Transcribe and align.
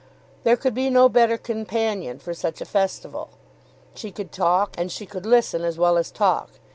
There 0.43 0.57
could 0.57 0.73
be 0.73 0.89
no 0.89 1.09
better 1.09 1.37
companion 1.37 2.17
for 2.17 2.33
such 2.33 2.59
a 2.59 2.65
festival. 2.65 3.29
She 3.93 4.09
could 4.11 4.31
talk, 4.31 4.73
and 4.75 4.91
she 4.91 5.05
could 5.05 5.27
listen 5.27 5.63
as 5.63 5.77
well 5.77 5.95
as 5.95 6.09
talk. 6.09 6.49